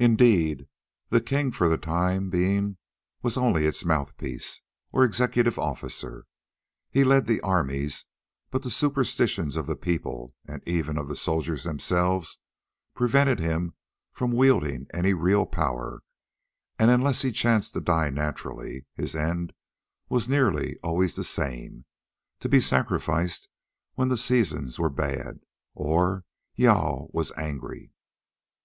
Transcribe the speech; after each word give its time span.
Indeed, 0.00 0.66
the 1.10 1.20
king 1.20 1.52
for 1.52 1.68
the 1.68 1.78
time 1.78 2.30
being 2.30 2.78
was 3.22 3.36
only 3.36 3.64
its 3.64 3.84
mouthpiece, 3.84 4.60
or 4.90 5.04
executive 5.04 5.56
officer. 5.56 6.26
He 6.90 7.04
led 7.04 7.26
the 7.26 7.40
armies, 7.42 8.06
but 8.50 8.64
the 8.64 8.70
superstitions 8.70 9.56
of 9.56 9.68
the 9.68 9.76
people, 9.76 10.34
and 10.48 10.66
even 10.66 10.98
of 10.98 11.06
the 11.06 11.14
soldiers 11.14 11.62
themselves, 11.62 12.40
prevented 12.92 13.38
him 13.38 13.74
from 14.12 14.32
wielding 14.32 14.88
any 14.92 15.12
real 15.14 15.46
power; 15.46 16.02
and, 16.76 16.90
unless 16.90 17.22
he 17.22 17.30
chanced 17.30 17.72
to 17.74 17.80
die 17.80 18.10
naturally, 18.10 18.86
his 18.96 19.14
end 19.14 19.52
was 20.08 20.28
nearly 20.28 20.74
always 20.82 21.14
the 21.14 21.22
same: 21.22 21.84
to 22.40 22.48
be 22.48 22.58
sacrificed 22.58 23.48
when 23.94 24.08
the 24.08 24.16
seasons 24.16 24.80
were 24.80 24.90
bad 24.90 25.38
or 25.76 26.24
"Jâl 26.58 27.12
was 27.14 27.30
angry." 27.36 27.92